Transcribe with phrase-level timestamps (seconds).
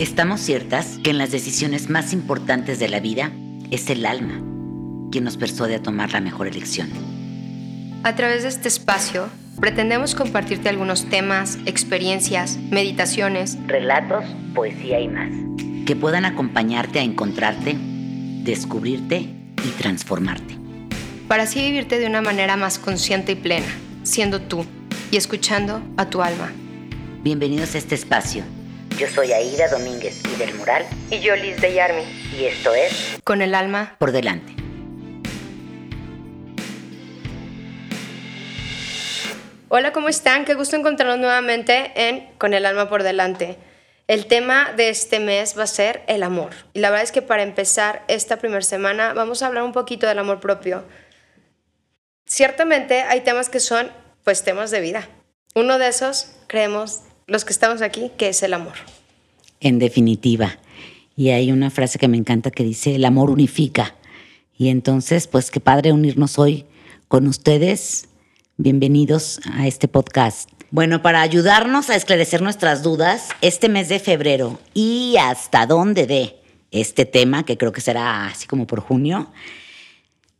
[0.00, 3.32] Estamos ciertas que en las decisiones más importantes de la vida
[3.70, 4.40] es el alma
[5.12, 6.88] quien nos persuade a tomar la mejor elección.
[8.02, 9.28] A través de este espacio,
[9.60, 14.24] pretendemos compartirte algunos temas, experiencias, meditaciones, relatos,
[14.54, 15.32] poesía y más,
[15.84, 17.76] que puedan acompañarte a encontrarte,
[18.42, 20.56] descubrirte y transformarte.
[21.28, 23.68] Para así vivirte de una manera más consciente y plena,
[24.02, 24.64] siendo tú
[25.10, 26.50] y escuchando a tu alma.
[27.22, 28.44] Bienvenidos a este espacio
[29.00, 30.84] yo soy Aida Domínguez y del Mural.
[31.08, 32.02] Y yo Liz de Yarmi.
[32.36, 34.54] Y esto es Con el alma por delante.
[39.70, 40.44] Hola, ¿cómo están?
[40.44, 43.56] Qué gusto encontrarnos nuevamente en Con el alma por delante.
[44.06, 46.50] El tema de este mes va a ser el amor.
[46.74, 50.06] Y la verdad es que para empezar esta primera semana vamos a hablar un poquito
[50.08, 50.84] del amor propio.
[52.26, 53.90] Ciertamente hay temas que son
[54.24, 55.08] pues temas de vida.
[55.54, 58.74] Uno de esos, creemos, los que estamos aquí, que es el amor.
[59.60, 60.58] En definitiva.
[61.16, 63.94] Y hay una frase que me encanta que dice, el amor unifica.
[64.58, 66.66] Y entonces, pues qué padre unirnos hoy
[67.06, 68.08] con ustedes.
[68.56, 70.50] Bienvenidos a este podcast.
[70.72, 76.34] Bueno, para ayudarnos a esclarecer nuestras dudas, este mes de febrero y hasta dónde de
[76.72, 79.30] este tema, que creo que será así como por junio,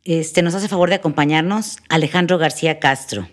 [0.03, 3.29] este, nos hace favor de acompañarnos Alejandro García Castro.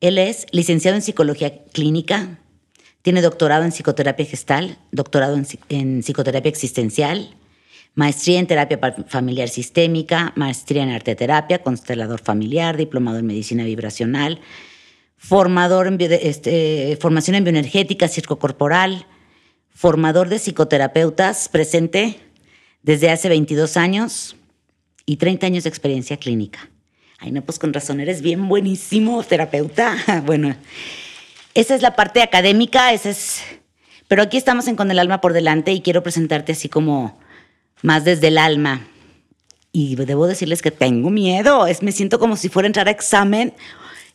[0.00, 2.40] Él es licenciado en psicología clínica,
[3.02, 7.34] tiene doctorado en psicoterapia gestal, doctorado en, psicoterapia existencial,
[7.94, 14.40] maestría en terapia familiar sistémica, maestría en arte terapia, constelador familiar, diplomado en medicina vibracional,
[15.16, 19.06] formador en este, formación en bioenergética, circo corporal,
[19.74, 22.20] formador de psicoterapeutas, presente
[22.82, 24.36] desde hace 22 años
[25.06, 26.70] y 30 años de experiencia clínica.
[27.18, 29.96] Ay, no, pues con razón, eres bien buenísimo terapeuta.
[30.26, 30.54] bueno,
[31.54, 33.42] esa es la parte académica, esa es...
[34.08, 37.18] Pero aquí estamos en Con el alma por delante y quiero presentarte así como
[37.82, 38.86] más desde el alma.
[39.72, 42.90] Y debo decirles que tengo miedo, es, me siento como si fuera a entrar a
[42.90, 43.54] examen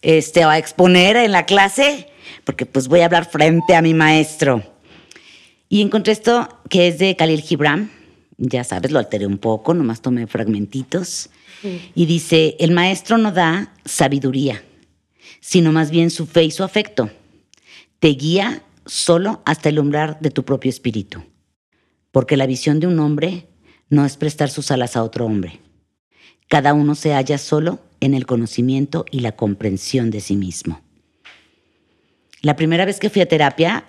[0.02, 2.10] este, o a exponer en la clase,
[2.44, 4.64] porque pues voy a hablar frente a mi maestro.
[5.70, 7.90] Y encontré esto que es de Khalil Gibran,
[8.38, 11.30] ya sabes, lo alteré un poco, nomás tomé fragmentitos.
[11.96, 14.62] Y dice, el maestro no da sabiduría,
[15.40, 17.10] sino más bien su fe y su afecto
[18.06, 21.24] te guía solo hasta el umbral de tu propio espíritu.
[22.12, 23.48] Porque la visión de un hombre
[23.90, 25.60] no es prestar sus alas a otro hombre.
[26.48, 30.82] Cada uno se halla solo en el conocimiento y la comprensión de sí mismo.
[32.44, 33.86] La primera vez que fui a terapia,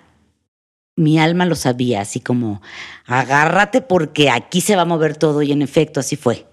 [0.95, 2.63] mi alma lo sabía, así como,
[3.05, 6.47] agárrate porque aquí se va a mover todo y en efecto así fue.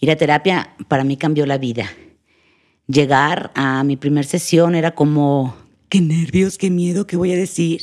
[0.00, 1.88] Ir a terapia para mí cambió la vida.
[2.88, 7.82] Llegar a mi primera sesión era como qué nervios, qué miedo, qué voy a decir.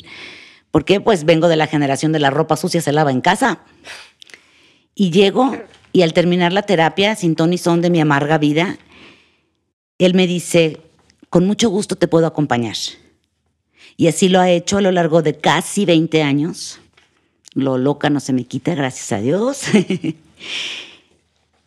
[0.71, 3.59] Porque pues vengo de la generación de la ropa sucia se lava en casa.
[4.95, 5.55] Y llego
[5.91, 8.77] y al terminar la terapia, sin ton y son de mi amarga vida,
[9.99, 10.81] él me dice,
[11.29, 12.75] con mucho gusto te puedo acompañar.
[13.95, 16.79] Y así lo ha hecho a lo largo de casi 20 años.
[17.53, 19.65] Lo loca no se me quita, gracias a Dios.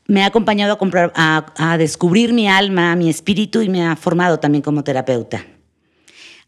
[0.08, 4.41] me ha acompañado a, comprar, a descubrir mi alma, mi espíritu y me ha formado
[4.41, 5.47] también como terapeuta.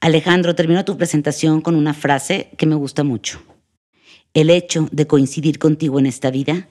[0.00, 3.42] Alejandro, termino tu presentación con una frase que me gusta mucho.
[4.32, 6.69] El hecho de coincidir contigo en esta vida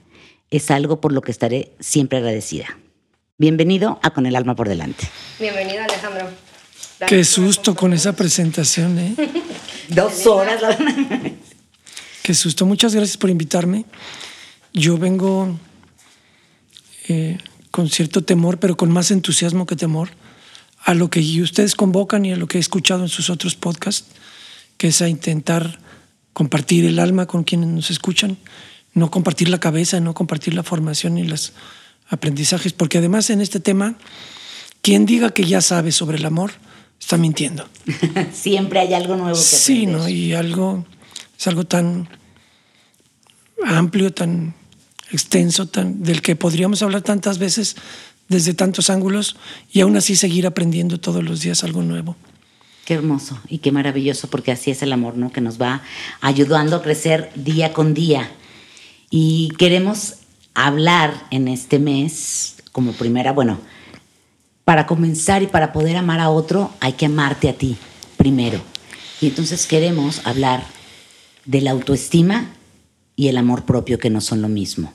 [0.50, 2.78] es algo por lo que estaré siempre agradecida.
[3.38, 5.08] Bienvenido a Con el Alma por Delante.
[5.40, 6.30] Bienvenido, Alejandro.
[7.06, 9.16] Qué susto con esa presentación, ¿eh?
[9.90, 10.62] Dos horas.
[12.24, 12.66] Qué susto.
[12.66, 13.86] Muchas gracias por invitarme.
[14.74, 15.60] Yo vengo
[17.10, 17.38] eh,
[17.72, 20.10] con cierto temor, pero con más entusiasmo que temor
[20.84, 24.08] a lo que ustedes convocan y a lo que he escuchado en sus otros podcasts,
[24.78, 25.80] que es a intentar
[26.34, 28.38] compartir el alma con quienes nos escuchan,
[28.94, 31.54] no compartir la cabeza, no compartir la formación y los
[32.10, 33.96] aprendizajes, porque además en este tema,
[34.82, 36.52] quien diga que ya sabe sobre el amor,
[37.00, 37.68] está mintiendo.
[38.34, 40.08] Siempre hay algo nuevo que Sí, ¿no?
[40.08, 40.86] Y algo,
[41.38, 42.10] es algo tan
[43.66, 44.56] amplio, tan
[45.12, 47.76] extenso, tan, del que podríamos hablar tantas veces
[48.30, 49.38] desde tantos ángulos
[49.72, 52.16] y aún así seguir aprendiendo todos los días algo nuevo.
[52.86, 55.32] Qué hermoso y qué maravilloso, porque así es el amor, ¿no?
[55.32, 55.82] Que nos va
[56.22, 58.32] ayudando a crecer día con día.
[59.10, 60.16] Y queremos
[60.54, 63.60] hablar en este mes, como primera, bueno,
[64.64, 67.78] para comenzar y para poder amar a otro, hay que amarte a ti
[68.18, 68.62] primero.
[69.22, 70.64] Y entonces queremos hablar
[71.46, 72.54] de la autoestima
[73.16, 74.94] y el amor propio, que no son lo mismo.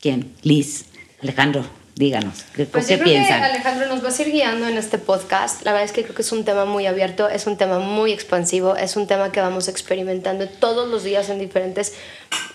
[0.00, 0.32] ¿Quién?
[0.42, 0.84] Liz.
[1.22, 1.64] Alejandro.
[1.96, 3.40] díganos, ¿qué, pues ¿qué yo creo piensan?
[3.40, 5.62] Que Alejandro nos va a seguir guiando en este podcast.
[5.64, 8.12] La verdad es que creo que es un tema muy abierto, es un tema muy
[8.12, 11.94] expansivo, es un tema que vamos experimentando todos los días en diferentes,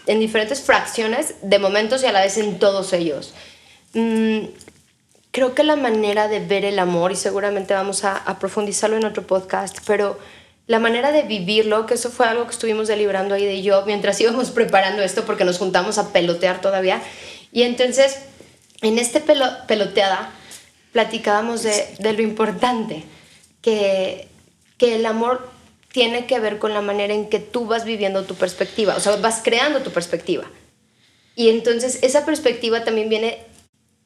[0.07, 3.33] en diferentes fracciones de momentos y a la vez en todos ellos.
[3.93, 4.45] Mm,
[5.31, 9.05] creo que la manera de ver el amor, y seguramente vamos a, a profundizarlo en
[9.05, 10.17] otro podcast, pero
[10.67, 14.19] la manera de vivirlo, que eso fue algo que estuvimos deliberando ahí de yo mientras
[14.19, 17.01] íbamos preparando esto porque nos juntamos a pelotear todavía.
[17.51, 18.17] Y entonces,
[18.87, 20.31] en este pelo, peloteada,
[20.91, 23.03] platicábamos de, de, lo importante,
[23.61, 24.27] que,
[24.77, 25.49] que el amor
[25.91, 29.15] tiene que ver con la manera en que tú vas viviendo tu perspectiva, o sea,
[29.17, 30.45] vas creando tu perspectiva.
[31.35, 33.39] Y entonces esa perspectiva también viene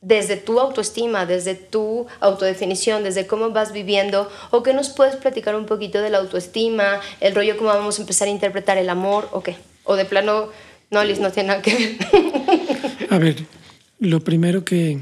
[0.01, 5.55] desde tu autoestima, desde tu autodefinición, desde cómo vas viviendo, o que nos puedes platicar
[5.55, 9.27] un poquito de la autoestima, el rollo, cómo vamos a empezar a interpretar el amor,
[9.31, 10.49] o qué, o de plano,
[10.89, 13.11] no, Liz, no tiene nada que ver.
[13.11, 13.35] A ver,
[13.99, 15.01] lo primero que,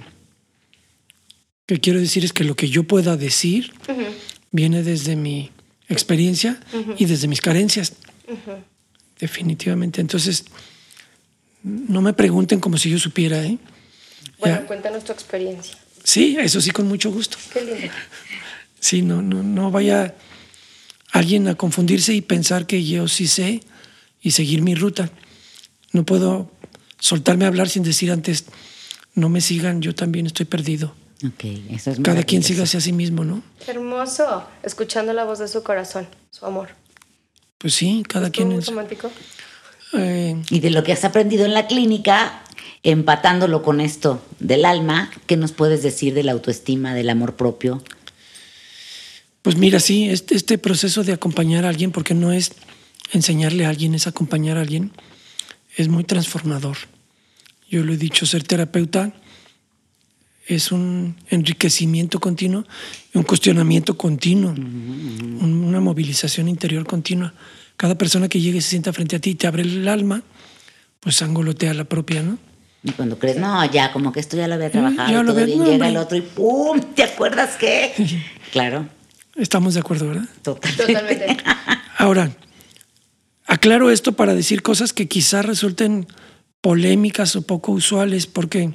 [1.65, 4.07] que quiero decir es que lo que yo pueda decir uh -huh.
[4.51, 5.51] viene desde mi
[5.89, 6.95] experiencia uh -huh.
[6.97, 7.93] y desde mis carencias.
[8.27, 8.63] Uh -huh.
[9.19, 10.01] Definitivamente.
[10.01, 10.45] Entonces,
[11.63, 13.57] no me pregunten como si yo supiera, ¿eh?
[14.39, 14.65] Bueno, ya.
[14.67, 15.75] cuéntanos tu experiencia.
[16.03, 17.37] Sí, eso sí, con mucho gusto.
[17.51, 17.93] Qué lindo.
[18.79, 20.15] Sí, no, no, no vaya
[21.11, 23.61] alguien a confundirse y pensar que yo sí sé
[24.21, 25.09] y seguir mi ruta.
[25.91, 26.51] No puedo
[26.99, 28.45] soltarme a hablar sin decir antes,
[29.17, 30.93] no me sigan, yo también estoy perdido.
[31.33, 33.41] Okay, eso es Cada quien sígase a sí mismo, ¿no?
[33.65, 36.69] Hermoso, escuchando la voz de su corazón, su amor.
[37.57, 38.67] Pues sí, cada quien es.
[38.67, 39.09] romántico?
[39.93, 42.43] Eh, Y de lo que has aprendido en la clínica,
[42.83, 47.83] empatándolo con esto del alma, ¿qué nos puedes decir de la autoestima, del amor propio?
[49.41, 52.51] Pues mira, sí, este, este proceso de acompañar a alguien, porque no es
[53.11, 54.91] enseñarle a alguien, es acompañar a alguien,
[55.75, 56.77] es muy transformador.
[57.69, 59.13] Yo lo he dicho, ser terapeuta
[60.45, 62.65] es un enriquecimiento continuo,
[63.13, 67.33] un cuestionamiento continuo, un- una movilización interior continua.
[67.75, 70.23] Cada persona que llegue y se sienta frente a ti y te abre el alma,
[71.01, 72.37] pues angolotea la propia, ¿no?
[72.83, 75.33] Y cuando crees, no, ya, como que esto ya lo había trabajado, ya y lo
[75.33, 76.79] todo bien, no, llega el otro y ¡pum!
[76.95, 77.91] ¿Te acuerdas qué?
[78.51, 78.87] claro,
[79.35, 80.25] Estamos de acuerdo, ¿verdad?
[80.41, 80.93] totalmente.
[80.93, 81.37] Totalmente.
[81.97, 82.31] Ahora,
[83.45, 86.07] aclaro esto para decir cosas que quizás resulten
[86.67, 88.73] polémicas o poco usuales, porque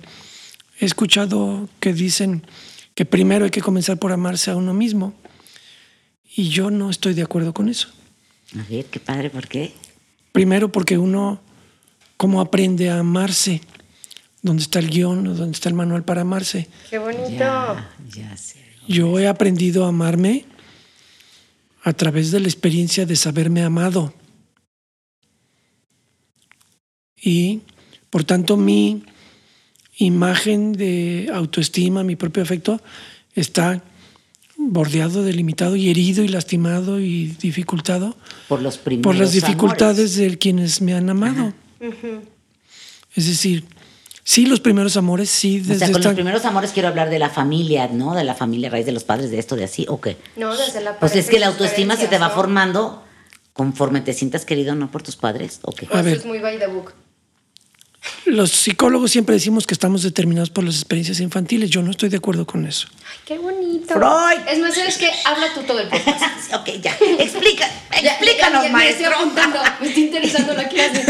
[0.81, 2.43] he escuchado que dicen
[2.95, 5.13] que primero hay que comenzar por amarse a uno mismo,
[6.35, 7.89] y yo no estoy de acuerdo con eso.
[8.59, 9.75] A ver, qué padre, ¿por qué?
[10.33, 11.43] Primero porque uno,
[12.17, 13.61] ¿cómo aprende a amarse?
[14.41, 16.69] ¿Dónde está el guion o dónde está el manual para amarse?
[16.89, 17.29] Qué bonito.
[17.37, 18.65] Ya, ya sé.
[18.89, 20.47] Yo he aprendido a amarme
[21.83, 24.15] a través de la experiencia de saberme amado.
[27.23, 27.61] Y
[28.13, 29.05] por tanto mi
[29.97, 32.79] imagen de autoestima, mi propio afecto,
[33.35, 33.83] está
[34.59, 38.15] bordeado, delimitado y herido y lastimado y dificultado
[38.49, 40.33] Por los primeros por las dificultades amores.
[40.33, 41.55] de quienes me han amado.
[43.17, 43.65] Es decir,
[44.25, 47.09] sí, los primeros amores, sí, O desde sea, con esta- los primeros amores quiero hablar
[47.09, 48.15] de la familia, ¿no?
[48.15, 50.19] De la familia, a raíz de los padres, de esto, de así, ¿o qué?
[50.37, 53.03] No, desde la Pues es que la autoestima se te va formando
[53.55, 54.91] conforme te sientas querido, ¿no?
[54.91, 55.87] Por tus padres, ¿o qué?
[55.87, 56.17] O eso ver.
[56.19, 56.93] es muy by the book.
[58.25, 61.71] Los psicólogos siempre decimos que estamos determinados por las experiencias infantiles.
[61.71, 62.89] Yo no estoy de acuerdo con eso.
[63.05, 63.95] Ay, qué bonito.
[63.95, 64.41] Freud.
[64.49, 65.11] Es más, ¿sabes qué?
[65.25, 66.53] Habla tú todo el podcast.
[66.55, 66.97] ok, ya.
[67.19, 67.69] Explica,
[68.03, 69.11] Ya, explícanos, ya, ya, maestro.
[69.27, 69.63] Me estoy.
[69.81, 71.05] Me está interesando la clase.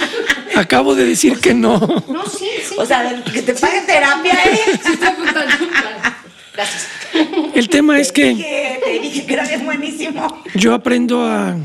[0.56, 1.78] Acabo de decir que no.
[2.08, 2.74] No, sí, sí.
[2.78, 4.60] O sea, que te paguen terapia, ¿eh?
[4.82, 5.56] Sí, estoy apuntando.
[5.68, 6.16] Claro.
[6.54, 6.88] Gracias.
[7.54, 10.42] El tema es que Que te dije que era buenísimo.
[10.54, 11.56] yo aprendo a,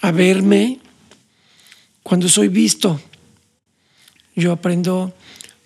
[0.00, 0.80] a verme
[2.04, 3.00] cuando soy visto.
[4.36, 5.12] Yo aprendo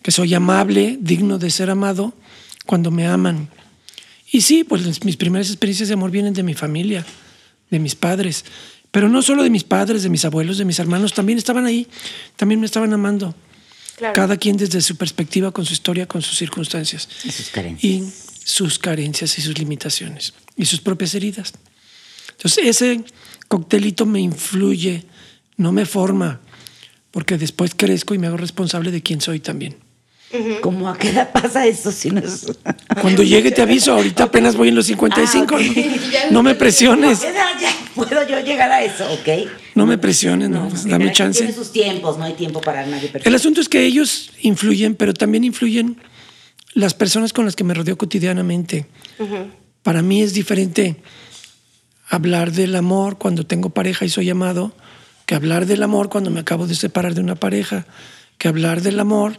[0.03, 2.15] que soy amable, digno de ser amado
[2.65, 3.51] cuando me aman.
[4.33, 7.05] Y sí, pues mis primeras experiencias de amor vienen de mi familia,
[7.71, 8.47] de mis padres.
[8.91, 11.87] Pero no solo de mis padres, de mis abuelos, de mis hermanos, también estaban ahí,
[12.37, 13.35] también me estaban amando.
[13.97, 14.15] Claro.
[14.15, 17.09] Cada quien desde su perspectiva, con su historia, con sus circunstancias.
[17.25, 17.85] Y sus carencias.
[17.85, 18.13] y
[18.49, 21.53] sus carencias y sus limitaciones y sus propias heridas.
[22.31, 23.05] Entonces ese
[23.49, 25.05] coctelito me influye,
[25.59, 26.41] no me forma,
[27.11, 29.77] porque después crezco y me hago responsable de quién soy también.
[30.61, 31.91] ¿Cómo a qué edad pasa eso?
[31.91, 32.47] Si no es...
[33.01, 35.55] Cuando llegue te aviso, ahorita apenas voy en los 55.
[35.55, 35.77] Ah, ok.
[35.77, 36.31] ¿no?
[36.31, 39.49] No me presiones, ¿A qué edad ya puedo yo llegar a eso, ok?
[39.75, 41.39] no me presiones, no, pues, dame chance.
[41.41, 45.15] Tiene sus tiempos, no hay tiempo para nadie El asunto es que ellos influyen, pero
[45.15, 45.99] también influyen
[46.75, 48.87] las personas con las que me rodeo cotidianamente.
[49.83, 50.97] Para mí es diferente
[52.09, 54.73] hablar del amor cuando tengo pareja y soy amado,
[55.29, 57.85] que hablar del amor cuando me acabo de separar de una pareja,
[58.39, 59.37] que hablar del amor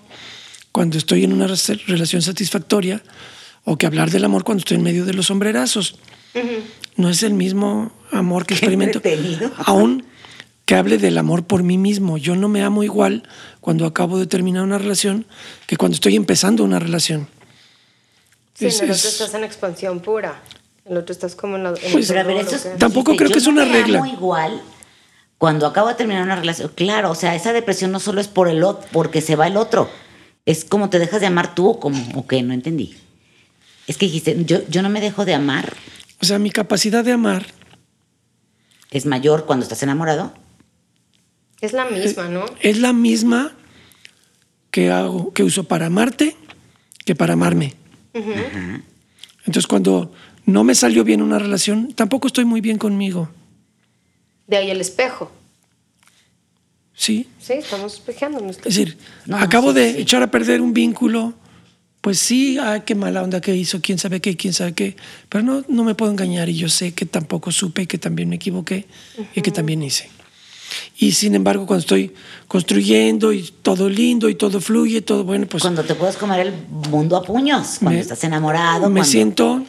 [0.71, 3.01] cuando estoy en una relación satisfactoria
[3.63, 5.95] o que hablar del amor cuando estoy en medio de los sombrerazos.
[6.95, 9.01] No es el mismo amor que Qué experimento.
[9.65, 10.05] Aún
[10.65, 12.19] que hable del amor por mí mismo.
[12.19, 13.23] Yo no me amo igual
[13.59, 15.25] cuando acabo de terminar una relación
[15.65, 17.27] que cuando estoy empezando una relación.
[18.53, 20.39] Sí, Es- en el es- otro estás en expansión pura.
[20.85, 21.69] El otro estás como en la.
[21.69, 22.77] en Pues, el Pero a ver, dolor, eso ¿o es, qué?
[22.79, 23.97] Tampoco creo que es no una me regla.
[23.99, 24.61] amo igual
[25.39, 26.69] cuando acabo de terminar una relación.
[26.75, 29.57] Claro, o sea, esa depresión no solo es por el otro, porque se va el
[29.57, 29.89] otro.
[30.45, 32.95] Es como te dejas de amar tú o como, o qué, no entendí.
[33.87, 35.75] Es que dijiste, yo, yo no me dejo de amar.
[36.21, 37.45] O sea, mi capacidad de amar
[38.91, 40.33] Es mayor cuando estás enamorado.
[41.61, 42.45] Es la misma, ¿no?
[42.61, 43.53] es la misma
[44.71, 46.35] que hago, que uso para amarte
[47.05, 47.73] que para amarme.
[48.13, 50.11] Entonces, cuando
[50.45, 53.29] no me salió bien una relación, tampoco estoy muy bien conmigo.
[54.49, 55.31] De ahí el espejo.
[56.95, 57.27] ¿Sí?
[57.39, 58.57] Sí, estamos espejeándonos.
[58.57, 60.01] Es decir, No, acabo sí, de sí.
[60.01, 61.33] echar a perder un vínculo,
[62.01, 64.97] pues sí, ay, qué mala onda que hizo, quién sabe qué, quién sabe qué,
[65.29, 68.27] pero no, no me puedo engañar y yo sé que tampoco supe y que también
[68.27, 68.85] me equivoqué
[69.35, 70.09] y que también hice.
[70.97, 72.13] Y sin embargo, cuando estoy
[72.47, 76.53] construyendo y todo lindo y todo fluye, todo bueno, pues cuando te puedes comer el
[76.89, 78.89] mundo a puños, cuando Me- estás enamorado.
[78.89, 79.65] me cuando- siento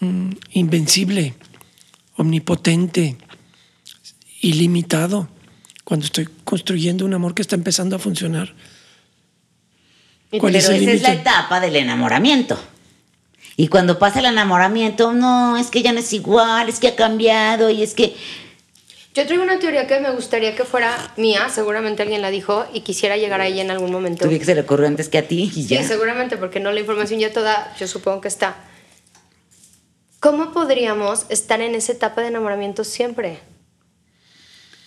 [0.00, 1.34] mm, invencible,
[2.16, 3.16] omnipotente,
[4.44, 5.28] ilimitado,
[5.84, 8.54] cuando estoy construyendo un amor que está empezando a funcionar.
[10.30, 12.58] ¿Cuál Pero es el esa es la etapa del enamoramiento.
[13.56, 16.96] Y cuando pasa el enamoramiento, no, es que ya no es igual, es que ha
[16.96, 18.16] cambiado y es que...
[19.14, 22.80] Yo traigo una teoría que me gustaría que fuera mía, seguramente alguien la dijo y
[22.80, 24.24] quisiera llegar a ella en algún momento.
[24.24, 25.84] Tú vi que se le ocurrió antes que a ti y Sí, ya.
[25.84, 28.56] seguramente, porque no la información ya toda, yo supongo que está.
[30.18, 33.38] ¿Cómo podríamos estar en esa etapa de enamoramiento siempre?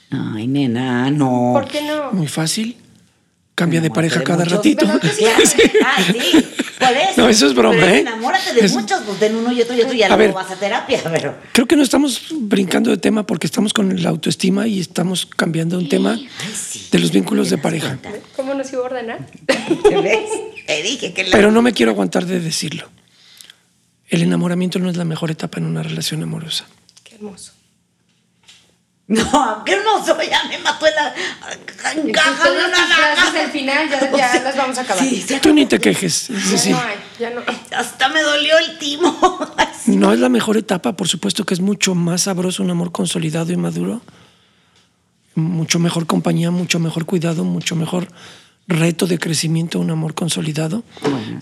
[0.09, 1.51] Ay, nena, no.
[1.53, 2.11] ¿Por qué no?
[2.13, 2.77] Muy fácil.
[3.55, 4.53] Cambia de pareja cada muchos.
[4.57, 4.85] ratito.
[4.85, 5.25] ¿Verdad que sí?
[5.85, 6.45] Ay, sí,
[6.79, 7.13] por eso.
[7.17, 7.99] No, eso es broma, Pero ¿eh?
[8.01, 10.51] Enamórate de Es- muchos, pues de uno y otro y otro y ya luego vas
[10.51, 11.35] a terapia, pero...
[11.53, 15.79] Creo que no estamos brincando de tema porque estamos con la autoestima y estamos cambiando
[15.79, 16.87] un tema Ay, sí.
[16.91, 17.97] de los vínculos ¿Te de pareja.
[17.97, 18.11] cuenta?
[18.35, 19.25] ¿Cómo nos iba a ordenar?
[19.89, 20.29] ¿Te ves?
[20.67, 21.31] Te dije que la...
[21.31, 22.87] Pero no me quiero aguantar de decirlo.
[24.07, 26.65] El enamoramiento no es la mejor etapa en una relación amorosa.
[27.03, 27.53] Qué hermoso.
[29.07, 30.93] No, qué hermoso, ya me mató el...
[30.93, 33.31] Entonces, Encaja todas una navaja.
[33.31, 35.01] del final ya, ya las vamos a acabar.
[35.01, 36.27] Sí, sí, Tú ni te quejes.
[36.27, 37.41] Ya decir, no hay, ya no.
[37.75, 39.17] hasta me dolió el timo.
[39.85, 43.53] no es la mejor etapa, por supuesto que es mucho más sabroso un amor consolidado
[43.53, 44.01] y maduro.
[45.35, 48.07] Mucho mejor compañía, mucho mejor cuidado, mucho mejor
[48.67, 50.83] reto de crecimiento un amor consolidado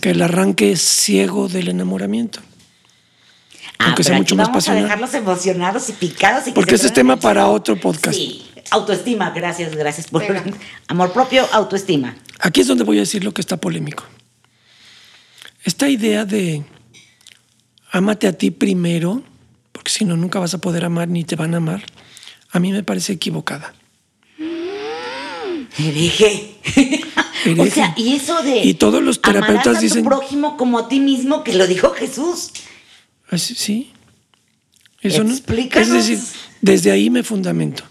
[0.00, 2.40] que el arranque ciego del enamoramiento.
[3.78, 4.80] Ah, Aunque sea mucho más vamos pasional.
[4.84, 6.42] a dejarlos emocionados y picados.
[6.46, 8.16] Y que Porque se ese es tema para otro podcast.
[8.16, 10.22] Sí, autoestima, gracias, gracias por...
[10.22, 10.42] Venga.
[10.88, 12.16] Amor propio, autoestima.
[12.40, 14.04] Aquí es donde voy a decir lo que está polémico.
[15.64, 16.64] Esta idea de
[17.90, 19.22] ámate a ti primero,
[19.72, 21.82] porque si no nunca vas a poder amar ni te van a amar,
[22.50, 23.74] a mí me parece equivocada.
[25.78, 26.54] Hereje.
[27.46, 27.70] o Hereje.
[27.70, 28.58] sea, y eso de...
[28.64, 31.66] Y todos los terapeutas amarás a dicen- tu prójimo como a ti mismo, que lo
[31.66, 32.52] dijo Jesús.
[33.30, 33.92] Así- Sí.
[35.02, 35.30] Eso no.
[35.82, 36.18] Es decir,
[36.60, 37.84] desde ahí me fundamento.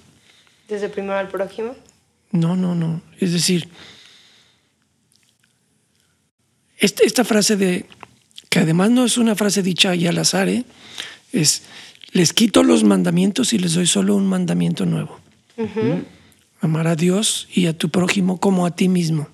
[0.68, 1.76] Desde primero al prójimo.
[2.32, 3.02] No, no, no.
[3.20, 3.70] Es decir,
[6.78, 7.86] este- esta frase de,
[8.50, 10.66] que además no es una frase dicha ahí al azar, ¿eh?
[11.32, 11.64] es,
[12.12, 15.20] les quito los mandamientos y les doy solo un mandamiento nuevo.
[16.62, 19.28] Amar a Dios y a tu prójimo como a ti mismo.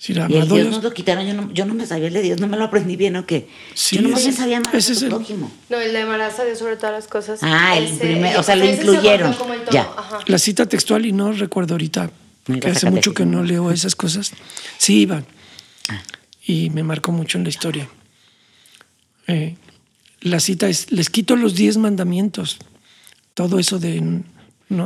[0.00, 2.14] Es decir, Y el Dios nos lo quitaron, yo no, yo no me sabía el
[2.14, 3.48] de Dios, no me lo aprendí bien o qué.
[3.74, 5.52] Sí, yo no me sabía amar ese a tu el- prójimo.
[5.68, 7.40] No, el de amarás a Dios sobre todas las cosas.
[7.42, 9.30] Ah, el Ese- primer- o sea, lo incluyeron.
[9.32, 9.82] el Ya.
[9.94, 10.20] ajá.
[10.26, 12.10] La cita textual, y no recuerdo ahorita,
[12.62, 14.32] que hace mucho que no leo esas cosas.
[14.78, 15.22] Sí, iba.
[15.90, 16.02] Ah.
[16.46, 17.86] Y me marcó mucho en la historia.
[19.26, 19.56] Eh,
[20.22, 22.56] la cita es, les quito los diez mandamientos.
[23.34, 24.22] Todo eso de no,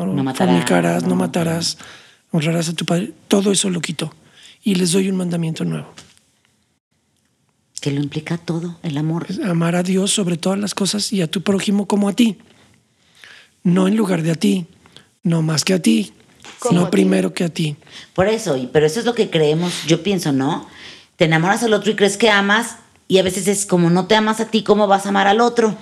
[0.06, 1.11] No matarás, fornicarás, no.
[1.11, 1.14] no.
[1.16, 1.78] matarás,
[2.33, 4.12] honrarás a tu padre, todo eso lo quito.
[4.64, 5.88] Y les doy un mandamiento nuevo.
[7.80, 9.26] Que lo implica todo, el amor.
[9.28, 12.38] Es amar a Dios sobre todas las cosas y a tu prójimo como a ti.
[13.62, 14.66] No en lugar de a ti,
[15.23, 16.12] no más que a ti,
[16.61, 16.92] Como a no ti.
[16.92, 17.76] primero que a ti.
[18.14, 20.66] Por eso, y- pero eso es lo que creemos, yo pienso, ¿no?
[21.16, 24.16] Te enamoras al otro y crees que amas, y a veces es como no te
[24.16, 25.76] amas a ti, ¿cómo vas a amar al otro?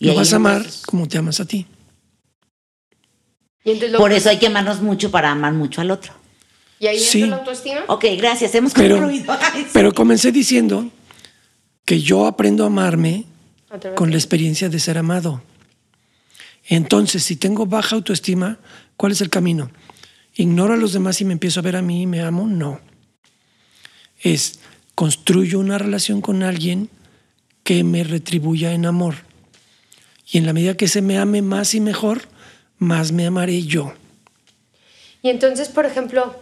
[0.00, 1.66] Y Lo vas a amar entonces- como te amas a ti.
[3.64, 6.12] Y, entonces lo- Por eso hay que amarnos mucho para amar mucho al otro.
[6.78, 7.22] Y ahí Sí.
[7.22, 7.80] entra la autoestima.
[7.88, 9.32] Ok, gracias, hemos Pero, concluido.
[9.52, 9.70] Ay, sí.
[9.72, 10.90] pero comencé diciendo
[11.84, 13.24] que yo aprendo a amarme
[13.96, 15.42] con la experiencia de ser amado.
[16.66, 18.58] Entonces, si tengo baja autoestima,
[18.96, 19.70] ¿cuál es el camino?
[20.40, 22.78] ignoro a los demás y me empiezo a ver a mí y me amo, no.
[24.20, 24.60] Es
[24.94, 26.90] construyo una relación con alguien
[27.64, 29.16] que me retribuya en amor.
[30.30, 32.22] Y en la medida que se me ame más y mejor,
[32.78, 33.92] más me amaré yo.
[35.22, 36.36] Y entonces, por ejemplo,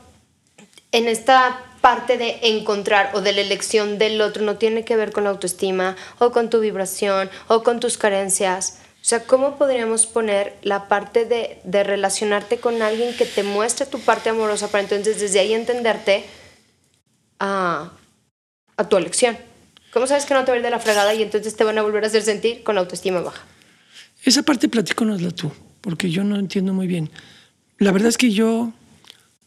[0.96, 5.12] en esta parte de encontrar o de la elección del otro no tiene que ver
[5.12, 8.78] con la autoestima o con tu vibración o con tus carencias.
[8.94, 13.84] O sea, ¿cómo podríamos poner la parte de, de relacionarte con alguien que te muestre
[13.84, 16.24] tu parte amorosa para entonces desde ahí entenderte
[17.40, 17.92] a,
[18.78, 19.36] a tu elección?
[19.92, 21.76] ¿Cómo sabes que no te va a ir de la fregada y entonces te van
[21.76, 23.44] a volver a hacer sentir con la autoestima baja?
[24.24, 27.10] Esa parte platíconosla tú, porque yo no entiendo muy bien.
[27.76, 28.72] La verdad es que yo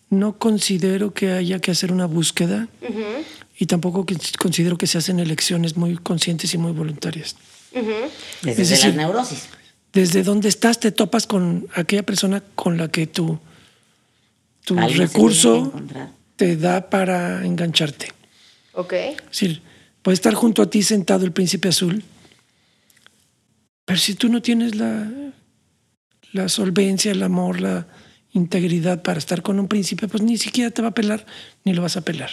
[0.09, 2.67] no considero que haya que hacer una búsqueda
[3.57, 4.05] y tampoco
[4.39, 7.35] considero que se hacen elecciones muy conscientes y muy voluntarias.
[8.41, 9.49] Desde Es decir, las neurosis.
[9.93, 13.39] Desde donde estás te topas con aquella persona con la que tu,
[14.63, 15.73] tu recurso
[16.35, 18.07] te da para engancharte.
[18.73, 18.93] ¿Ok?
[18.93, 19.61] Es decir,
[20.01, 22.03] puede estar junto a ti sentado el príncipe azul,
[23.85, 25.11] pero si tú no tienes la,
[26.31, 27.87] la solvencia, el amor, la
[28.33, 31.25] integridad para estar con un príncipe, pues ni siquiera te va a pelar
[31.63, 32.31] ni lo vas a pelar.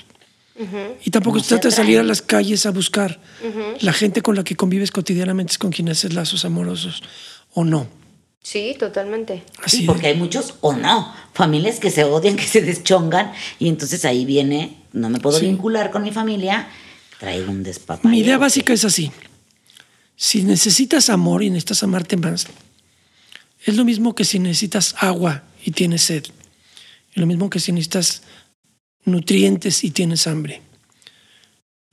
[1.04, 3.20] Y tampoco No se trata de salir a las calles a buscar.
[3.80, 7.02] La gente con la que convives cotidianamente es con quien haces lazos amorosos
[7.52, 7.86] o no.
[8.42, 9.42] Sí, totalmente.
[9.62, 13.68] Así Sí, porque hay muchos o no, familias que se odian, que se deschongan, y
[13.68, 15.46] entonces ahí viene, no me puedo Sí.
[15.46, 16.68] vincular con mi familia,
[17.18, 18.08] traigo un despapalle.
[18.08, 19.10] Mi idea básica es así.
[20.14, 22.46] Si necesitas amor y necesitas amarte más,
[23.64, 26.24] es lo mismo que si necesitas agua y tienes sed.
[26.24, 28.22] Es lo mismo que si necesitas
[29.04, 30.62] nutrientes y tienes hambre.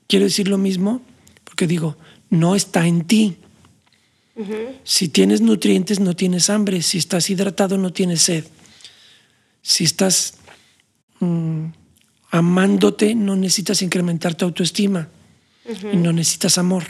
[0.07, 1.01] Quiero decir lo mismo
[1.43, 1.97] porque digo,
[2.29, 3.37] no está en ti.
[4.83, 6.81] Si tienes nutrientes, no tienes hambre.
[6.81, 8.45] Si estás hidratado, no tienes sed.
[9.61, 10.35] Si estás
[11.19, 11.65] mm,
[12.31, 15.09] amándote, no necesitas incrementar tu autoestima
[15.91, 16.83] y no necesitas amor.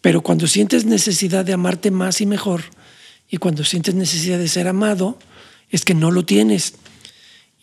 [0.00, 2.62] Pero cuando sientes necesidad de amarte más y mejor,
[3.30, 5.18] y cuando sientes necesidad de ser amado,
[5.70, 6.74] es que no lo tienes.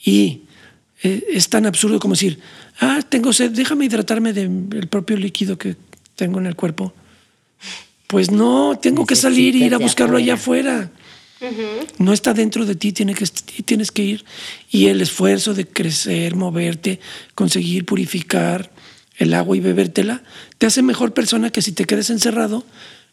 [0.03, 0.43] Y
[1.03, 2.39] eh, es tan absurdo como decir,
[2.79, 5.75] ah, tengo sed, déjame hidratarme del propio líquido que
[6.15, 6.93] tengo en el cuerpo.
[8.07, 10.89] Pues no, tengo que salir y ir a buscarlo allá afuera.
[11.99, 13.25] No está dentro de ti, tiene que,
[13.65, 14.25] tienes que ir.
[14.71, 16.99] Y el esfuerzo de crecer, moverte,
[17.35, 18.71] conseguir purificar
[19.17, 20.23] el agua y bebértela,
[20.57, 22.65] te hace mejor persona que si te quedas encerrado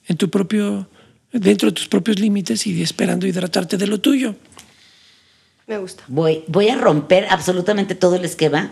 [0.06, 0.88] en tu propio,
[1.34, 4.36] dentro de tus propios límites y esperando hidratarte de lo tuyo.
[5.66, 6.04] Me gusta.
[6.08, 8.70] Voy, voy a romper absolutamente todo el esquema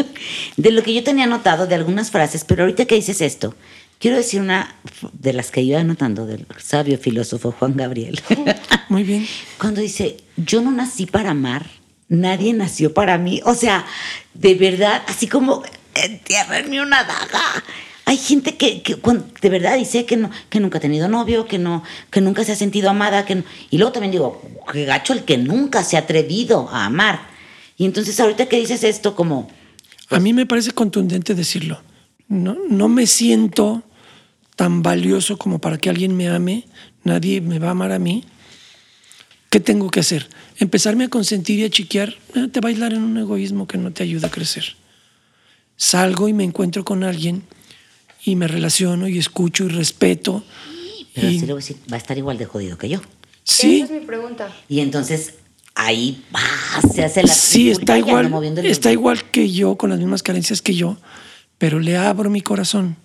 [0.56, 3.54] de lo que yo tenía anotado de algunas frases, pero ahorita que dices esto,
[4.00, 4.74] quiero decir una
[5.12, 8.20] de las que iba anotando del sabio filósofo Juan Gabriel.
[8.88, 9.26] Muy bien.
[9.58, 11.66] Cuando dice, yo no nací para amar,
[12.08, 13.40] nadie nació para mí.
[13.44, 13.86] O sea,
[14.34, 15.62] de verdad, así como
[15.94, 17.64] entiérrenme una daga.
[18.04, 21.46] Hay gente que, que cuan- de verdad dice que, no, que nunca ha tenido novio,
[21.46, 23.24] que, no, que nunca se ha sentido amada.
[23.24, 26.86] Que no- y luego también digo, qué gacho el que nunca se ha atrevido a
[26.86, 27.20] amar.
[27.76, 29.48] Y entonces ahorita que dices esto como,
[30.10, 31.80] A mí me parece contundente decirlo.
[32.28, 33.82] No, no me siento
[34.56, 36.66] tan valioso como para que alguien me ame,
[37.04, 38.24] nadie me va a amar a mí.
[39.48, 40.28] ¿Qué tengo que hacer?
[40.58, 43.78] Empezarme a consentir y a chiquear, eh, te va a aislar en un egoísmo que
[43.78, 44.76] no te ayuda a crecer.
[45.76, 47.42] Salgo y me encuentro con alguien
[48.24, 50.44] y me relaciono y escucho y respeto.
[51.14, 53.00] pero y, así le voy a decir, va a estar igual de jodido que yo.
[53.44, 54.54] sí, Esa es mi pregunta.
[54.68, 55.34] Y entonces
[55.74, 56.40] ahí ¡pah!
[56.92, 60.22] se hace la sí, está igual, moviendo el está igual que yo, con las mismas
[60.22, 60.96] carencias que yo,
[61.58, 62.96] pero le abro mi corazón.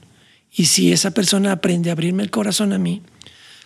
[0.51, 3.01] Y si esa persona aprende a abrirme el corazón a mí,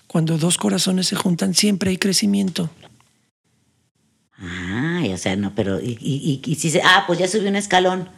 [0.07, 2.69] cuando dos corazones se juntan, siempre hay crecimiento.
[4.37, 5.79] Ay, o sea, no, pero.
[5.79, 6.81] Y, y, y, y si se.
[6.83, 8.09] Ah, pues ya subí un escalón.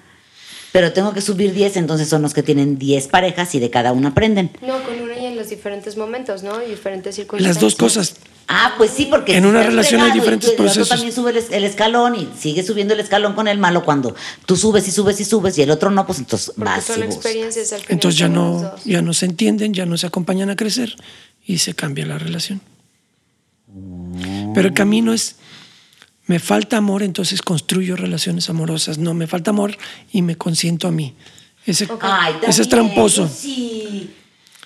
[0.74, 3.94] Pero tengo que subir 10, entonces son los que tienen 10 parejas y de cada
[3.94, 4.50] una aprenden.
[4.62, 6.62] No, con una y en los diferentes momentos, ¿no?
[6.62, 7.56] Y diferentes circunstancias.
[7.56, 8.16] Las dos cosas.
[8.48, 9.38] Ah, pues sí, porque.
[9.38, 10.90] En si una relación hay fregado y diferentes tú- el otro procesos.
[10.90, 14.16] también sube el, es- el escalón y sigue subiendo el escalón con el malo cuando
[14.48, 17.00] tú subes y subes y subes y el otro no, pues entonces Porque vas son
[17.00, 17.92] y experiencias al final.
[17.94, 20.96] Entonces ya no, ya no se entienden, ya no se acompañan a crecer
[21.46, 22.60] y se cambia la relación.
[24.54, 25.36] Pero el camino es,
[26.26, 28.98] me falta amor, entonces construyo relaciones amorosas.
[28.98, 29.76] No, me falta amor
[30.12, 31.14] y me consiento a mí.
[31.66, 33.28] Ese, Ay, ese es tramposo.
[33.28, 34.14] sí.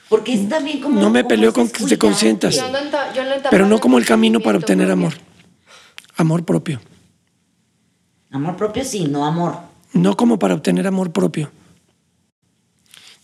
[0.09, 1.01] Porque es también como.
[1.01, 2.55] No me como peleo con que te consientas.
[2.55, 5.13] Yo ando en ta- yo ando en pero no como el camino para obtener amor.
[6.15, 6.79] Amor propio.
[8.31, 9.57] Amor propio sí, no amor.
[9.93, 11.51] No como para obtener amor propio.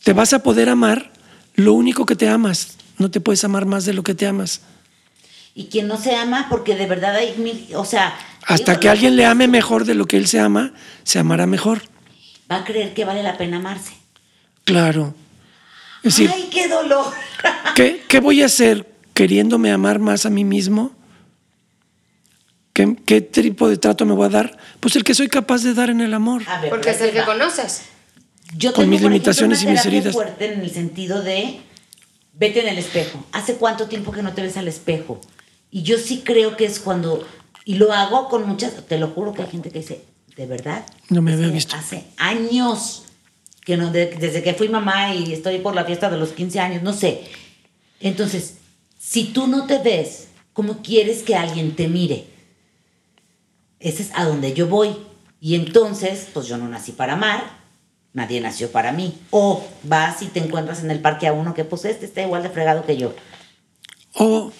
[0.04, 1.12] Te vas a poder amar
[1.56, 2.78] lo único que te amas.
[2.98, 4.62] No te puedes amar más de lo que te amas.
[5.56, 8.90] Y quien no se ama, porque de verdad hay mil, o sea, Hasta Digo, que
[8.90, 11.84] alguien le ame mejor de lo que él se ama, se amará mejor.
[12.52, 13.94] Va a creer que vale la pena amarse.
[14.64, 15.14] Claro.
[16.04, 17.14] Es decir, ¡Ay, qué dolor!
[17.76, 20.92] ¿qué, qué voy a hacer queriéndome amar más a mí mismo?
[22.74, 24.58] ¿Qué, ¿Qué tipo de trato me voy a dar?
[24.80, 26.42] Pues el que soy capaz de dar en el amor.
[26.48, 27.26] A ver, Porque es el que va.
[27.26, 27.84] conoces.
[28.58, 30.14] Yo Con tengo, mis por ejemplo, limitaciones una y mis heridas.
[30.14, 31.60] fuerte en el sentido de
[32.34, 33.24] vete en el espejo.
[33.32, 35.22] ¿Hace cuánto tiempo que no te ves al espejo?
[35.76, 37.28] Y yo sí creo que es cuando
[37.66, 40.04] y lo hago con muchas, te lo juro que hay gente que dice,
[40.38, 40.86] ¿de verdad?
[41.10, 41.76] No me había visto.
[41.76, 43.04] Hace años
[43.66, 46.60] que no de- desde que fui mamá y estoy por la fiesta de los 15
[46.60, 47.24] años, no sé.
[48.00, 48.58] Entonces,
[49.00, 52.28] si tú no te ves, ¿cómo quieres que alguien te mire?
[53.80, 54.96] Ese es a donde yo voy.
[55.42, 57.44] Y entonces, pues yo no nací para amar,
[58.14, 59.18] nadie nació para mí.
[59.32, 62.44] O vas y te encuentras en el parque a uno que pues este está igual
[62.44, 63.14] de fregado que yo.
[64.16, 64.52] O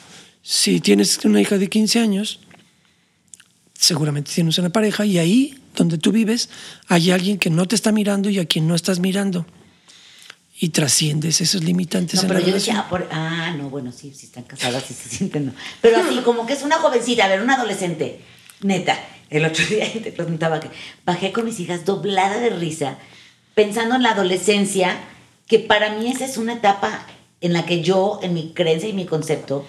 [0.44, 2.40] si tienes una hija de 15 años,
[3.74, 6.50] seguramente tienes una pareja y ahí donde tú vives
[6.88, 9.46] hay alguien que no te está mirando y a quien no estás mirando.
[10.60, 12.76] Y trasciendes esos limitantes No, en la yo relación.
[12.76, 15.54] decía, ah, por- ah, no, bueno, sí, sí están casadas, sí se sienten, no.
[15.82, 18.22] Pero así, como que es una jovencita, a ver, una adolescente,
[18.62, 18.98] neta.
[19.30, 20.70] El otro día te preguntaba que
[21.06, 22.98] bajé con mis hijas doblada de risa,
[23.56, 25.00] pensando en la adolescencia,
[25.48, 27.08] que para mí esa es una etapa
[27.42, 29.66] en la que yo, en mi creencia y mi concepto,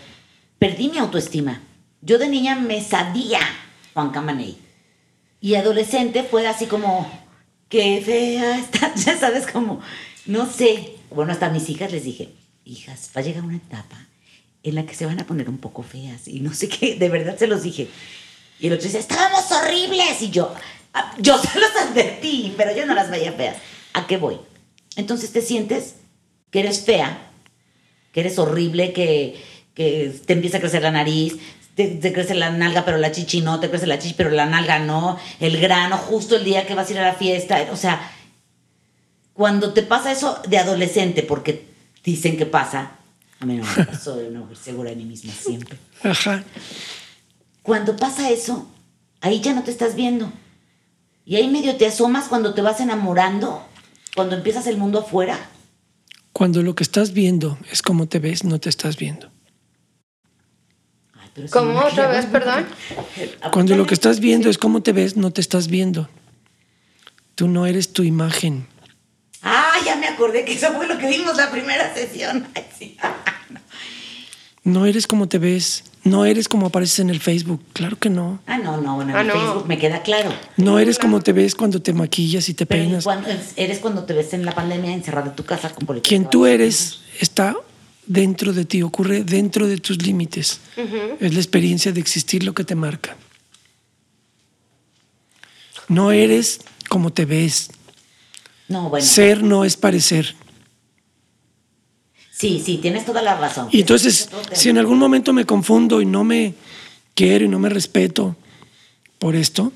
[0.64, 1.60] perdí mi autoestima.
[2.00, 3.40] Yo de niña me sabía
[3.92, 4.56] Juan Camaney.
[5.38, 7.06] Y adolescente fue así como,
[7.68, 9.82] qué fea está, ya sabes, como,
[10.24, 10.96] no sé.
[11.10, 12.30] Bueno, hasta a mis hijas les dije,
[12.64, 14.06] hijas, va a llegar una etapa
[14.62, 16.28] en la que se van a poner un poco feas.
[16.28, 17.88] Y no sé qué, de verdad se los dije.
[18.58, 20.22] Y el otro dice, estábamos horribles.
[20.22, 20.50] Y yo,
[20.94, 23.58] "Ah, yo se los advertí, pero yo no las veía feas.
[23.92, 24.38] ¿A qué voy?
[24.96, 25.96] Entonces te sientes
[26.50, 27.32] que eres fea,
[28.12, 29.42] que eres horrible, que,
[29.74, 31.36] que te empieza a crecer la nariz,
[31.74, 34.46] te, te crece la nalga, pero la chichi no, te crece la chichi, pero la
[34.46, 37.68] nalga no, el grano, justo el día que vas a ir a la fiesta.
[37.72, 38.10] O sea,
[39.32, 41.66] cuando te pasa eso de adolescente, porque
[42.04, 42.92] dicen que pasa,
[43.40, 45.76] a mí no me pasó, de una mujer segura de mí misma siempre.
[46.02, 46.44] Ajá.
[47.62, 48.68] Cuando pasa eso,
[49.20, 50.32] ahí ya no te estás viendo.
[51.26, 53.66] Y ahí medio te asomas cuando te vas enamorando,
[54.14, 55.38] cuando empiezas el mundo afuera.
[56.32, 59.33] Cuando lo que estás viendo es como te ves, no te estás viendo.
[61.34, 62.66] Pero ¿Cómo otra vez, perdón?
[63.52, 66.08] Cuando lo que estás viendo es como te ves, no te estás viendo.
[67.34, 68.66] Tú no eres tu imagen.
[69.42, 72.46] Ah, ya me acordé que eso fue lo que vimos la primera sesión.
[74.62, 75.84] No eres como te ves.
[76.04, 77.62] No eres como apareces en el Facebook.
[77.74, 78.40] Claro que no.
[78.46, 79.34] Ah, no, no, bueno, en Ah, el no.
[79.34, 80.32] Facebook me queda claro.
[80.56, 83.04] No eres como te ves cuando te maquillas y te Pero peinas.
[83.04, 86.08] cuando- eres cuando te ves en la pandemia encerrado en tu casa con política.
[86.08, 87.54] Quien tú eres está
[88.06, 90.60] dentro de ti, ocurre dentro de tus límites.
[91.20, 93.16] Es la experiencia de existir lo que te marca.
[95.88, 97.70] No eres como te ves.
[98.68, 99.04] No, bueno.
[99.04, 100.34] Ser no es parecer.
[102.30, 103.68] Sí, sí, tienes toda la razón.
[103.70, 106.54] Y entonces, si en algún momento me confundo y no me
[107.14, 108.36] quiero y no me respeto
[109.18, 109.72] por esto,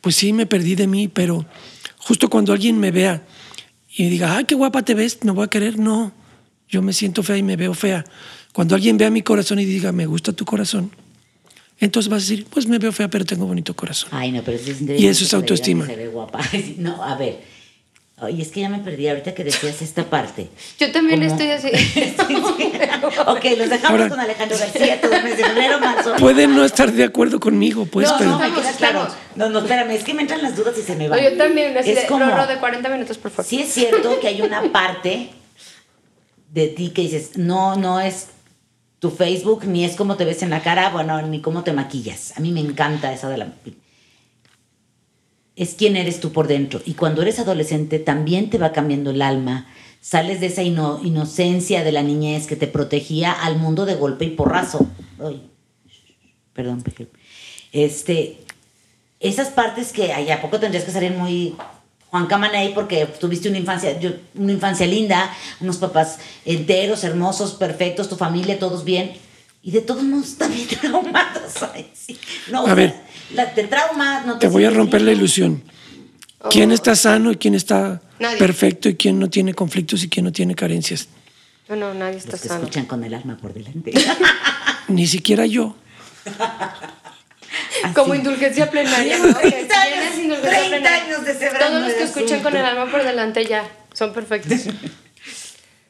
[0.00, 1.46] pues sí me perdí de mí, pero
[1.96, 3.26] justo cuando alguien me vea
[3.96, 6.12] y diga, ay, qué guapa te ves, me voy a querer, no,
[6.68, 8.04] yo me siento fea y me veo fea.
[8.52, 10.90] Cuando alguien vea mi corazón y diga, me gusta tu corazón,
[11.80, 14.10] entonces vas a decir, pues me veo fea, pero tengo bonito corazón.
[14.12, 15.86] Ay, no, pero eso es Y eso es autoestima.
[15.86, 16.40] Se ve guapa.
[16.78, 17.53] No, a ver.
[18.24, 20.48] Ay, es que ya me perdí ahorita que decías esta parte.
[20.78, 21.32] Yo también ¿Cómo?
[21.32, 21.68] estoy así.
[23.26, 26.14] ok, los dejamos Ahora- con Alejandro García todo el mes de febrero, marzo.
[26.16, 29.08] Pueden no estar de acuerdo conmigo, pues, no, pero no, me Estamos, queda claro.
[29.36, 31.22] No, no, espérame, es que me entran las dudas y se me van.
[31.22, 33.48] No, yo también, así es de, como, de 40 minutos, por favor.
[33.48, 35.30] sí es cierto que hay una parte
[36.50, 38.28] de ti que dices, no, no es
[39.00, 42.32] tu Facebook, ni es cómo te ves en la cara, bueno, ni cómo te maquillas.
[42.36, 43.48] A mí me encanta eso de la...
[45.56, 46.80] Es quién eres tú por dentro.
[46.84, 49.66] Y cuando eres adolescente también te va cambiando el alma.
[50.00, 54.24] Sales de esa ino- inocencia de la niñez que te protegía al mundo de golpe
[54.24, 54.86] y porrazo.
[55.24, 55.42] Ay,
[56.52, 56.82] perdón.
[57.72, 58.38] Este,
[59.20, 61.54] esas partes que ay, a poco tendrías que salir muy
[62.10, 63.98] Juan Camaney porque tuviste una infancia,
[64.34, 69.12] una infancia linda, unos papás enteros, hermosos, perfectos, tu familia, todos bien.
[69.62, 71.62] Y de todos modos también traumados.
[71.72, 71.90] Ay,
[72.52, 73.03] A ver.
[73.32, 75.62] La- te trauma, no te te voy a romper la ilusión.
[76.50, 78.36] ¿Quién está sano y quién está Nadie.
[78.36, 81.08] perfecto y quién no tiene conflictos y quién no tiene carencias?
[81.68, 82.60] No, no, nadie está Los que sano.
[82.64, 83.92] escuchan con el alma por delante.
[84.88, 85.74] Ni siquiera yo.
[87.94, 89.18] Como indulgencia plenaria.
[89.18, 89.34] ¿no?
[89.40, 91.04] Que 30 años, indulgencia 30 plenaria.
[91.04, 94.60] años Todos los que escuchan con el alma por delante ya son perfectos.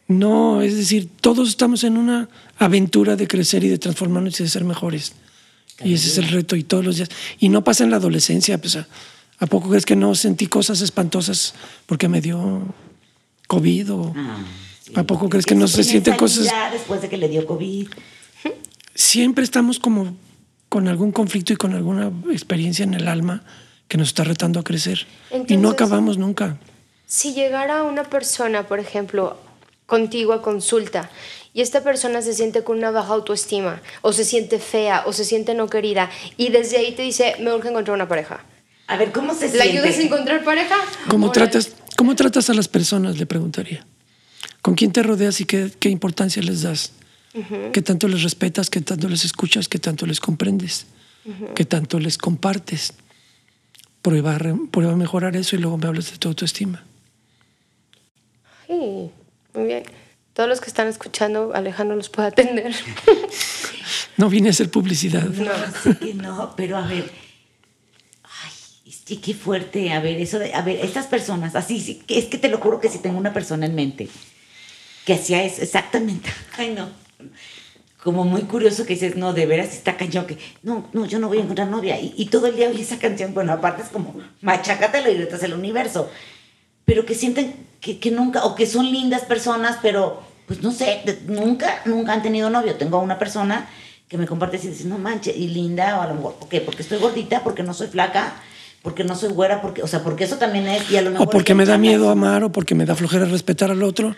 [0.07, 4.49] No, es decir, todos estamos en una aventura de crecer y de transformarnos y de
[4.51, 5.14] ser mejores.
[5.83, 7.09] Y ese es el reto y todos los días.
[7.39, 8.87] Y no pasa en la adolescencia, pues, ¿a,
[9.39, 11.55] ¿a poco crees que no sentí cosas espantosas
[11.87, 12.63] porque me dio
[13.49, 14.45] COVID o Ah,
[14.83, 14.93] sí.
[14.95, 16.47] ¿A poco crees que no se sienten cosas?
[16.73, 17.89] después de que le dio COVID?
[18.95, 20.17] siempre estamos como
[20.69, 23.43] con algún conflicto y con alguna experiencia en el alma
[23.89, 26.59] que nos está retando a crecer y no Entonces- acabamos nunca.
[27.07, 29.37] Si llegara una persona, por ejemplo,
[29.87, 31.11] contigo a consulta
[31.55, 35.25] y esta persona se siente con una baja autoestima o se siente fea o se
[35.25, 38.45] siente no querida y desde ahí te dice, me urge encontrar una pareja.
[38.88, 39.79] A ver, ¿cómo se ¿Le siente?
[39.79, 40.75] ayudas a encontrar pareja?
[41.09, 43.19] ¿Cómo tratas, ¿Cómo tratas a las personas?
[43.19, 43.87] Le preguntaría.
[44.61, 46.93] ¿Con quién te rodeas y qué, qué importancia les das?
[47.73, 48.69] ¿Qué tanto les respetas?
[48.69, 49.69] ¿Qué tanto les escuchas?
[49.69, 50.87] ¿Qué tanto les comprendes?
[51.55, 52.93] ¿Qué tanto les compartes?
[54.03, 54.38] Prueba,
[54.71, 56.85] prueba a mejorar eso y luego me hablas de tu autoestima.
[58.67, 59.11] Sí,
[59.55, 59.85] muy bien.
[60.35, 62.75] Todos los que están escuchando, Alejandro los puede atender.
[64.16, 65.25] No vine a hacer publicidad.
[65.25, 65.51] No,
[65.83, 67.11] sé que no, pero a ver.
[68.23, 69.92] Ay, sí, qué fuerte.
[69.92, 70.55] A ver, eso de.
[70.55, 73.33] A ver, estas personas, así, sí, es que te lo juro que si tengo una
[73.33, 74.09] persona en mente
[75.05, 76.31] que hacía eso exactamente.
[76.57, 76.88] Ay, no.
[78.03, 80.38] Como muy curioso que dices, no, de veras está cañón que.
[80.62, 81.99] No, no, yo no voy a encontrar novia.
[82.01, 83.35] Y, y todo el día oye esa canción.
[83.35, 86.11] Bueno, aparte es como, machácatelo y retas el universo.
[86.85, 91.03] Pero que sienten que, que nunca, o que son lindas personas, pero pues no sé,
[91.05, 92.77] de- nunca, nunca han tenido novio.
[92.77, 93.68] Tengo a una persona
[94.09, 96.61] que me comparte y dice, no manches, y linda, o a lo mejor, ¿por qué?
[96.62, 98.35] Porque estoy gordita, porque no soy flaca,
[98.83, 101.27] porque no soy güera, porque, o sea, porque eso también es, y a lo mejor
[101.27, 104.14] O porque me da miedo amar, o porque me da flojera respetar al otro, o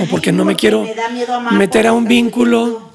[0.00, 2.92] Ay, porque no me porque quiero me da miedo amar, meter a un vínculo, oyendo.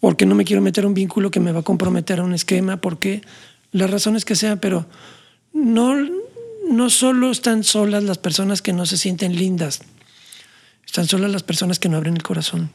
[0.00, 2.34] porque no me quiero meter a un vínculo que me va a comprometer a un
[2.34, 3.22] esquema, porque
[3.72, 4.86] las razones que sean, pero
[5.52, 5.94] no,
[6.70, 9.80] no solo están solas las personas que no se sienten lindas,
[10.86, 12.70] están solas las personas que no abren el corazón.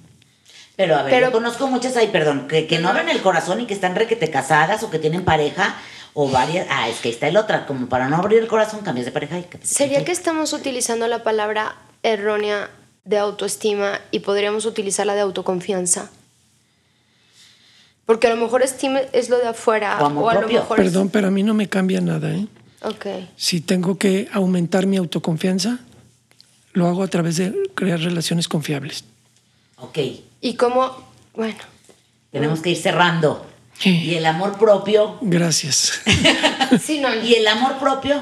[0.76, 3.62] Pero a ver, Pero- yo conozco muchas ahí, perdón, que, que no abren el corazón
[3.62, 5.76] y que están requete casadas o que tienen pareja
[6.14, 6.68] o varias.
[6.70, 9.12] Ah, es que ahí está el otra, como para no abrir el corazón, cambias de
[9.12, 12.70] pareja y que ¿Sería que estamos utilizando la palabra errónea
[13.06, 16.10] de autoestima y podríamos utilizarla de autoconfianza?
[18.06, 21.10] Porque a lo mejor estima es lo de afuera O a lo mejor es- Perdón,
[21.10, 22.32] pero a mí no me cambia nada.
[22.34, 22.48] ¿eh?
[22.84, 23.06] Ok.
[23.38, 25.80] Si tengo que aumentar mi autoconfianza,
[26.74, 29.06] lo hago a través de crear relaciones confiables.
[29.78, 30.00] Ok,
[30.42, 30.96] Y cómo,
[31.36, 31.58] bueno,
[32.32, 33.46] tenemos que ir cerrando.
[33.78, 33.90] Sí.
[33.90, 35.18] Y el amor propio.
[35.22, 36.02] Gracias.
[36.82, 38.22] sí, no, Y el amor propio.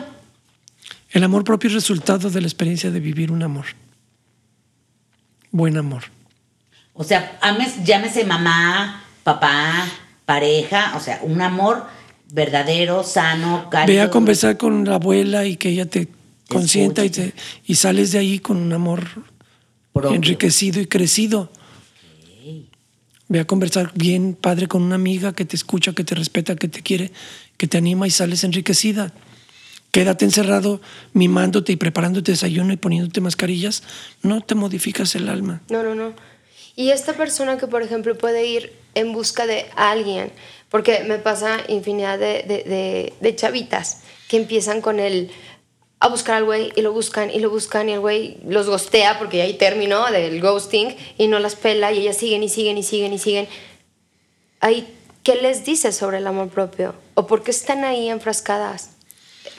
[1.12, 3.66] El amor propio es resultado de la experiencia de vivir un amor.
[5.52, 6.04] Buen amor.
[6.94, 9.88] O sea, ames, llámese mamá, papá,
[10.26, 11.86] pareja, o sea, un amor
[12.32, 13.98] verdadero, sano, cálido.
[13.98, 16.08] Ve a conversar con la abuela y que ella te
[16.50, 17.34] consienta y, te,
[17.66, 19.08] y sales de ahí con un amor
[19.94, 20.16] propio.
[20.16, 21.52] enriquecido y crecido.
[23.28, 26.68] Ve a conversar bien, padre, con una amiga que te escucha, que te respeta, que
[26.68, 27.12] te quiere,
[27.56, 29.14] que te anima y sales enriquecida.
[29.92, 30.82] Quédate encerrado
[31.14, 33.84] mimándote y preparándote desayuno y poniéndote mascarillas.
[34.22, 35.62] No te modificas el alma.
[35.70, 36.14] no, no, no.
[36.76, 40.32] Y esta persona que, por ejemplo, puede ir en busca de alguien,
[40.72, 45.30] porque me pasa infinidad de, de, de- de chavitas que empiezan con el
[46.00, 49.20] a buscar al güey y lo buscan y lo buscan y el güey los gostea
[49.20, 52.80] porque ya ahí terminó del ghosting y no las pela y ellas siguen y siguen
[52.80, 53.48] y siguen y siguen.
[54.62, 54.92] Ahí,
[55.24, 56.96] ¿qué les dices sobre el amor propio?
[57.14, 58.92] ¿O por qué están ahí enfrascadas?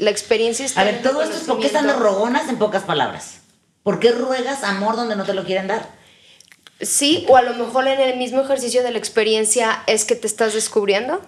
[0.01, 3.39] La experiencia está A ver, todo esto es porque están rogonas en pocas palabras.
[3.85, 5.91] ¿Por qué ruegas amor donde no te lo quieren dar?
[6.83, 10.27] Sí, o a lo mejor en el mismo ejercicio de la experiencia es que te
[10.27, 11.23] estás descubriendo.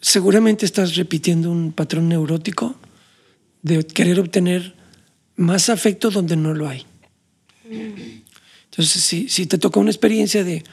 [0.00, 2.74] Seguramente estás repitiendo un patrón neurótico
[3.62, 4.74] de querer obtener
[5.36, 6.84] más afecto donde no lo hay.
[7.70, 10.64] Entonces, si, si te toca una experiencia de,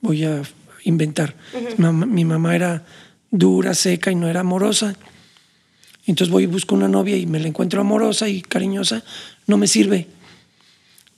[0.00, 0.42] voy a
[0.84, 1.34] inventar,
[1.76, 2.84] Mamá- mi mamá era
[3.30, 4.94] dura, seca y no era amorosa,
[6.06, 9.02] entonces voy y busco una novia y me la encuentro amorosa y cariñosa,
[9.46, 10.06] no me sirve.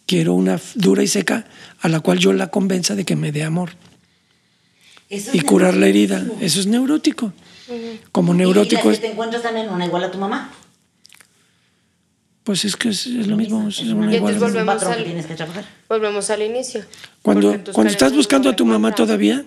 [0.07, 1.47] Quiero una dura y seca
[1.81, 3.71] a la cual yo la convenza de que me dé amor
[5.09, 6.25] Eso es y curar la herida.
[6.41, 7.33] Eso es neurótico.
[8.11, 10.51] Como Y- neurótico Y, las es, que te encuentras también una igual a tu mamá.
[12.43, 13.69] pues es que es, es lo mismo.
[13.69, 14.33] es Es una Y igual.
[14.35, 15.65] entonces volvemos al- que.
[15.89, 16.85] Volvemos al inicio.
[17.23, 19.45] Cuando, cuando estás buscando a tu mamá todavía,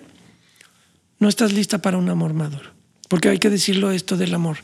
[1.18, 2.70] no estás lista para un amor maduro.
[3.08, 4.58] Porque hay que decirlo esto del amor.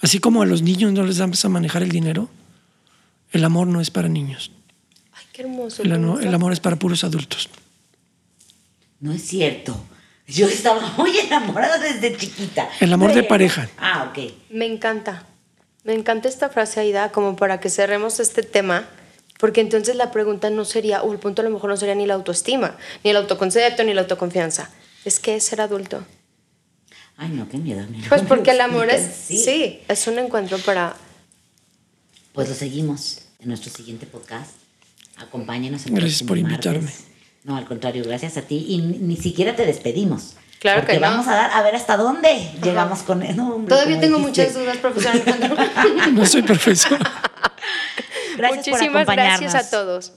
[0.00, 2.28] Así como a los niños no les damos a manejar el dinero,
[3.30, 4.50] el amor no es para niños.
[5.34, 5.82] Qué hermoso.
[5.82, 7.48] El, ano- ¿cómo el amor es para puros adultos.
[9.00, 9.76] No es cierto.
[10.28, 12.68] Yo estaba muy enamorada desde chiquita.
[12.80, 13.68] El amor de pareja.
[13.76, 14.32] Ah, ok.
[14.50, 15.26] Me encanta.
[15.82, 18.88] Me encanta esta frase, Aida, como para que cerremos este tema,
[19.40, 22.06] porque entonces la pregunta no sería, o el punto a lo mejor no sería ni
[22.06, 24.70] la autoestima, ni el autoconcepto, ni la autoconfianza.
[25.04, 26.06] es que es ser adulto.
[27.16, 27.84] Ay, no, qué miedo.
[27.90, 28.08] mira.
[28.08, 29.36] Pues porque el amor es, Sí.
[29.36, 30.96] sí, es un encuentro para...
[32.32, 34.52] Pues lo seguimos en nuestro siguiente podcast.
[35.16, 35.86] Acompáñenos.
[35.86, 36.66] el Gracias por martes.
[36.66, 36.90] invitarme.
[37.44, 38.64] No, al contrario, gracias a ti.
[38.68, 40.34] Y ni, siquiera te despedimos.
[40.60, 41.08] Claro porque que no.
[41.08, 44.42] vamos a dar a ver hasta dónde llegamos con no, hombre, Todavía tengo dijiste.
[44.46, 45.12] muchas dudas, profesor.
[46.12, 46.98] No soy profesor.
[48.38, 49.54] Gracias por Muchísimas gracias acompañarnos.
[49.54, 50.12] a todos.